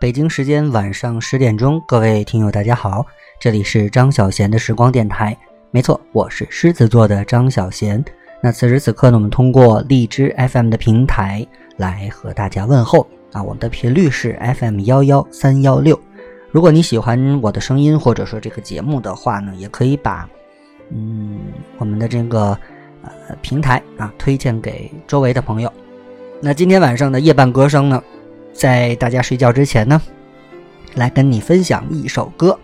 [0.00, 3.04] 北京时间晚上十点钟，各位听友大家好，
[3.40, 5.36] 这里是张小贤的时光电台。
[5.72, 8.02] 没错，我是狮子座的张小贤。
[8.40, 11.44] 那此时此刻呢，我们通过荔枝 FM 的平台
[11.78, 16.00] 来和大家问候啊，我们的频率是 FM 幺幺三幺六。
[16.52, 20.30] 如果你喜欢我的声音或者说这个节目的话呢，也可以把
[20.92, 21.40] 嗯
[21.76, 22.56] 我们的这个
[23.02, 25.72] 呃平台啊推荐给周围的朋友。
[26.40, 28.00] 那今天晚上的夜半歌声呢，
[28.58, 30.02] 在大家睡觉之前呢，
[30.96, 32.58] 来跟你分享一首歌，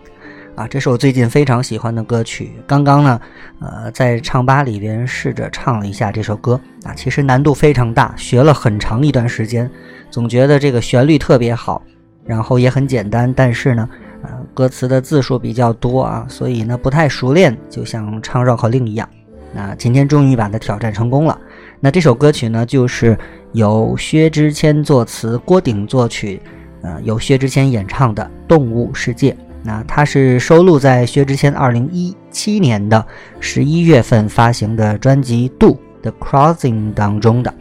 [0.53, 2.51] 啊，这是我最近非常喜欢的歌曲。
[2.67, 3.21] 刚刚呢，
[3.61, 9.71] 呃，在唱吧里边试着唱了一下这首歌，啊，其实难度非常大，学了很长一段时间，
[10.11, 11.81] 总觉得这个旋律特别好，
[12.25, 13.89] 然后也很简单，但是呢，
[14.23, 19.07] 呃，歌词的字数比较多啊，所以呢不太熟练，就像唱绕口令一样。
[19.53, 21.39] 那今天终于把它挑战成功了。
[21.79, 23.17] 那这首歌曲呢，就是
[23.55, 26.41] 由薛之谦作词，郭顶作曲，
[26.81, 29.31] 呃，由薛之谦演唱的《动物世界》。
[29.63, 33.03] 那它是收录在薛之谦2017年的
[33.41, 37.53] 11月份发行的专辑《Do The Crossing》当中的。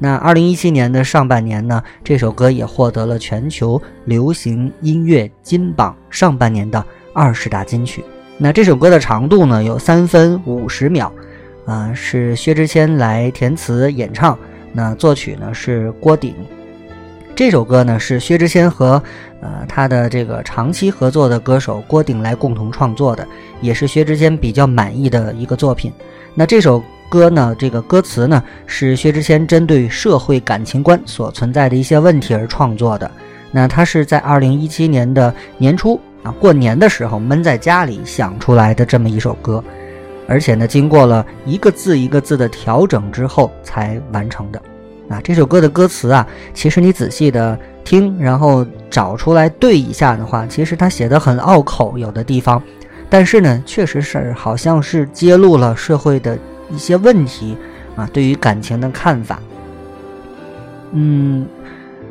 [0.00, 8.04] 那2017年的上半年呢，这首歌也获得了全球流行音乐金榜上半年的二十大金曲。
[8.38, 11.12] 那这首歌的长度呢，有三分五十秒。
[11.64, 14.38] 啊，是薛之谦来填词演唱，
[14.72, 16.34] 那作曲呢是郭顶。
[17.34, 19.00] 这首歌呢是薛之谦和
[19.40, 23.26] 呃他的这个长期合作的歌手郭顶来共同创作的，
[23.60, 25.92] 也是薛之谦比较满意的一个作品。
[26.34, 33.08] 那这首歌呢，这个歌词呢是薛之谦针对社会感情观所存在的一些问题而创作的。
[33.52, 39.62] 那他是在二零一七年的年初啊，过年的时候闷在家里想出来的这么一首歌。
[40.28, 44.62] 而且呢，经过了一个字一个字的调整之后才完成的。
[45.08, 52.62] 啊，这首歌的歌词啊，其实你仔细的听，然后找出来对一下的话，其实他写的很拗口，有的地方，
[53.08, 56.38] 但是呢，确实是好像是揭露了社会的
[56.70, 57.56] 一些问题
[57.96, 59.40] 啊，对于感情的看法。
[60.92, 61.46] 嗯。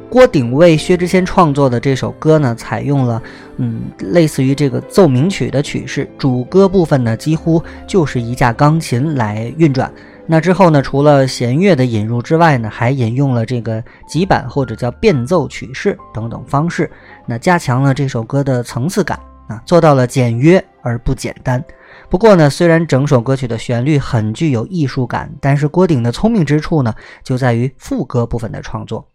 [0.09, 3.21] 郭顶为薛之谦创作的这首歌呢，采用了
[3.57, 9.91] 嗯类似于这个奏鸣曲的曲式，主歌部分呢几乎就是一架钢琴来运转。
[10.25, 16.89] 那之后呢，除了弦乐的引入之外呢，还引用了这个急板或者叫变奏曲式等等方式，
[17.25, 21.63] 那加强了这首歌的层次感啊，做到了简约而不简单。
[22.09, 29.05] 不过呢，虽然整首歌曲的旋律很具有艺术感，但是郭顶的聪明之处呢，就在于副歌部分的创作。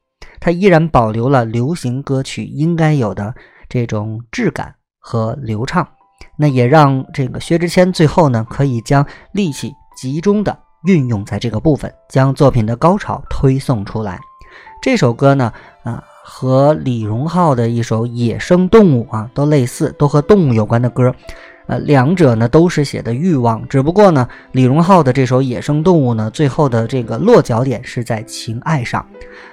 [0.45, 3.33] 它依然保留了流行歌曲应该有的
[3.69, 5.87] 这种质感和流畅，
[6.37, 14.19] 那也让这个薛之谦最后呢可以将力气集中的运用在这个部分，将作品的高潮推送出来。
[14.83, 15.53] 这首歌呢，
[15.85, 21.15] 啊，和李荣浩的一首《野生动物》啊都类似，都和动物有关的歌。
[21.67, 29.07] 呃，两者呢都是写的欲望，只不过呢，李荣浩的这首《野生动物》呢，最后的这个落脚点是在情爱上，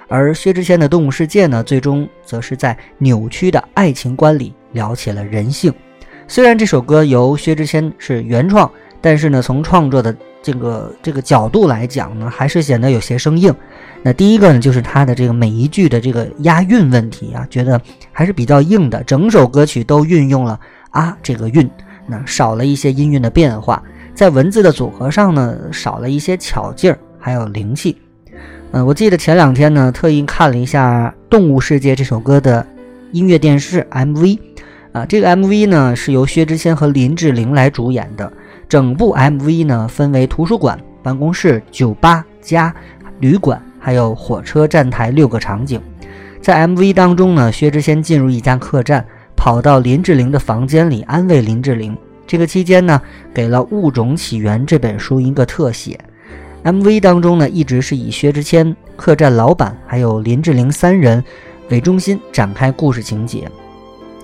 [0.08, 5.72] 而薛之谦的《动物世界》呢，最终则是在扭曲的爱情观里聊起了人性。
[6.26, 13.54] 虽然这首歌由薛之谦是原创，但是呢，从创作的这个这个角度来讲呢，还是显得有些生硬。
[14.02, 19.02] 那第一个呢，就是他的这个每一句的这个押韵问题啊，觉得还是比较硬的。
[19.04, 20.58] 整首歌曲都运用了
[20.90, 21.70] 啊这个韵。
[22.10, 23.80] 那少了一些音韵的变化，
[24.12, 27.96] 在文字的组合上呢，少了一些巧劲儿，还有灵气。
[28.72, 32.66] 嗯，我记得前两天呢，特意看了一下《动物世界》这首歌的
[33.12, 34.38] 音乐电视 MV，
[34.92, 38.32] 啊，这个 MV 呢是由薛之谦和林志玲来主演的。
[38.68, 42.74] 整部 MV 呢分为图书馆、办公室、酒吧、家、
[43.18, 45.80] 旅馆，还有火车站台六个场景。
[46.40, 49.04] 在 MV 当中呢，薛之谦进入一家客栈。
[49.40, 51.96] 跑到林志玲的房间里安慰林志玲。
[52.26, 53.00] 这个期间呢，
[53.32, 55.98] 给了《物种起源》这本书一个特写。
[56.62, 61.24] MV 当中呢，一直是以薛之谦、客栈老板还有林志玲三人
[61.70, 63.50] 为中心展开故事情节。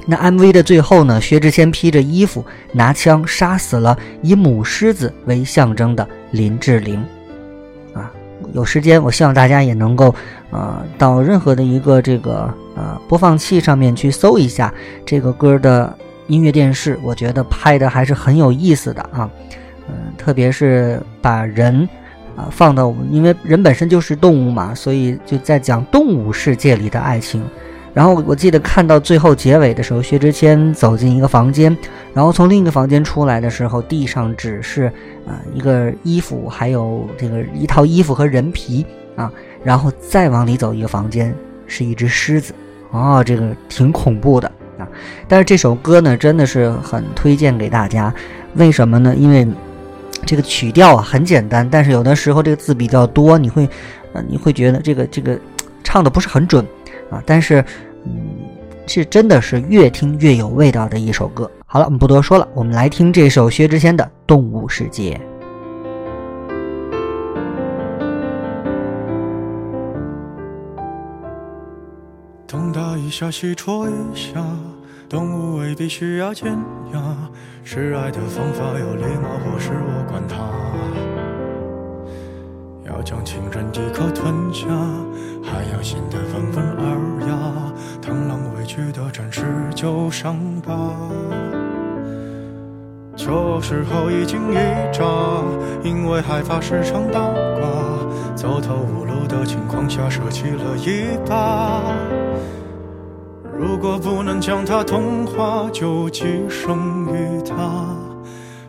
[0.04, 7.02] 那 MV 的最后呢，薛之谦披着衣服拿枪杀死了以母狮子为象征的林志玲。
[8.52, 10.14] 有时间，我希望大家也能够，
[10.50, 14.72] 呃，到任何的一个这个呃播放器上面去搜一下
[15.04, 15.96] 这个歌的
[16.26, 19.28] 音乐电视，我觉得拍的还是很有意思的啊，
[19.88, 21.88] 嗯，特别是把人
[22.36, 27.42] 啊放到，因为人本身就是动物嘛，所以就在讲动物世界里的爱情。
[27.96, 31.74] 然后我记得看到最后结尾的时候，薛之谦走进一个房间，
[32.12, 34.82] 然后从另一个房间出来的时候，地上只是
[35.26, 38.84] 啊一个衣服，还有这个一套衣服和人皮
[39.16, 39.32] 啊，
[39.64, 41.34] 然后再往里走一个房间，
[41.66, 42.52] 是一只狮子
[42.90, 44.46] 哦，这个挺恐怖的
[44.78, 44.86] 啊。
[45.26, 48.12] 但是这首歌呢，真的是很推荐给大家。
[48.56, 49.14] 为什么呢？
[49.16, 49.48] 因为
[50.26, 53.66] 这个曲调啊很简单，但是有的时候这个字比较多，你会，
[54.12, 55.38] 呃，你会觉得这个这个
[55.82, 56.62] 唱的不是很准
[57.10, 57.22] 啊。
[57.26, 57.64] 但是，
[58.04, 58.10] 嗯，
[58.86, 61.50] 是真的是越听越有味道的一首歌。
[61.66, 65.14] 好了，我们不多说了，我们来听这首薛之谦的《动物世界》。
[72.46, 74.40] 东打一下，西戳一下，
[75.08, 76.56] 动物未必需要尖
[76.92, 77.16] 牙。
[77.64, 80.36] 示爱的方法有礼貌，或是我管他。
[82.88, 84.68] 要将情人一口吞下，
[85.42, 86.95] 还要显得温文尔。
[88.76, 89.42] 去的展示
[89.74, 90.92] 旧伤疤，
[93.16, 94.56] 这时候一惊一
[94.92, 95.02] 乍，
[95.82, 101.80] 因为害怕时常倒挂，走投无路的情况下，舍弃了一把。
[103.58, 107.56] 如果不能将它同化，就寄生于它，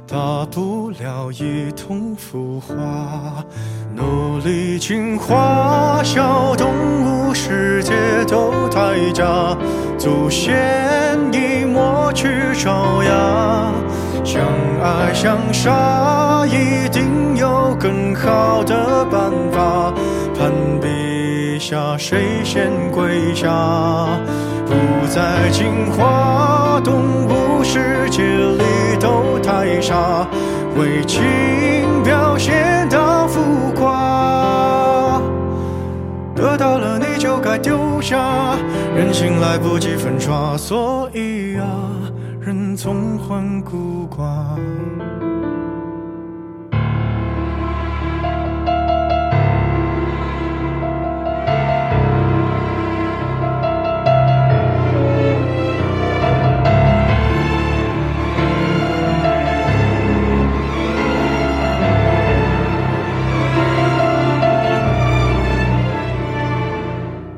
[0.08, 3.44] 大不了一同腐化。
[3.98, 6.70] 努力进化，小动
[7.04, 7.94] 物世界
[8.28, 9.58] 都太假，
[9.98, 10.56] 祖先
[11.34, 13.74] 已抹去爪牙。
[14.24, 14.44] 相
[14.84, 19.92] 爱相杀，一定有更好的办法。
[20.38, 23.50] 攀比下，谁先跪下？
[24.68, 25.66] 不再进
[25.98, 28.64] 化，动物世界里
[29.00, 30.28] 都太傻，
[30.78, 31.24] 为情
[38.08, 38.56] 下，
[38.96, 41.68] 人心来不及粉刷，所以啊，
[42.40, 44.26] 人总患孤寡。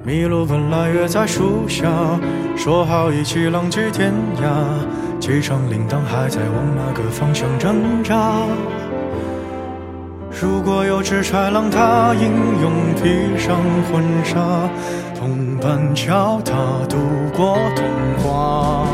[0.10, 1.88] 麋鹿本来约在树下，
[2.58, 4.12] 说好一起浪迹天
[4.42, 4.50] 涯。
[5.20, 8.40] 机场铃铛还在往哪个方向挣扎。
[10.32, 13.56] 如果有只豺狼，它英勇披上
[13.92, 14.68] 婚纱，
[15.14, 16.56] 同伴教它
[16.90, 16.98] 度
[17.32, 17.86] 过童
[18.18, 18.88] 话。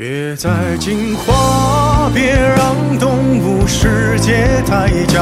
[0.00, 5.20] 别再进化，别让动物世界太假，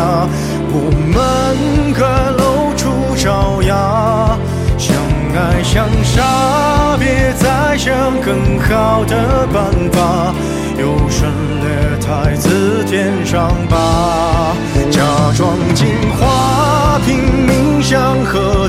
[0.70, 2.06] 我们各
[2.38, 2.86] 露出
[3.16, 4.38] 爪牙，
[4.78, 4.94] 相
[5.34, 10.32] 爱相杀，别再想更好的办法，
[10.78, 11.28] 优胜
[11.58, 14.54] 劣汰自天上拔，
[14.92, 15.02] 假
[15.36, 15.88] 装进
[16.20, 18.68] 化，拼命想和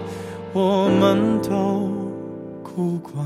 [0.53, 1.89] 我们都
[2.61, 3.21] 孤寡。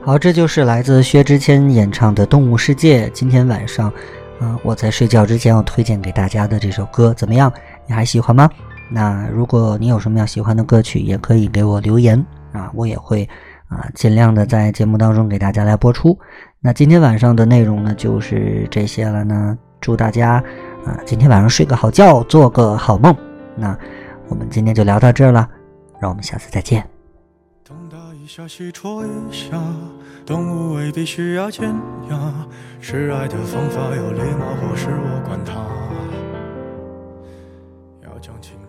[0.00, 3.06] 好，这就是来自薛之谦演唱的《动物世界》。
[3.10, 3.92] 今天晚上，
[4.38, 7.52] 啊，我在睡觉之前要推荐给大家的这首歌，怎么样？
[7.88, 8.48] 你还喜欢吗？
[8.88, 13.28] 那如果你有什么样喜欢的歌曲，也可以给我留言啊， 我也会
[13.66, 16.16] 啊尽量的在节目当中给大家来播出。
[16.60, 19.58] 那今天晚上的内容呢，就是这些了呢。
[19.80, 20.42] 祝大家。
[20.86, 23.14] 啊，今天晚上睡个好觉，做个好梦。
[23.60, 23.78] 那
[24.26, 25.46] 我们今天就聊到这儿了，
[26.00, 26.88] 让我们下次再见。
[27.62, 29.60] 东打一下，西戳一下，
[30.24, 31.68] 动物未必需要尖
[32.08, 32.46] 牙，
[32.80, 35.52] 示爱的方法有礼貌，或是我管它。
[38.02, 38.59] 要讲清。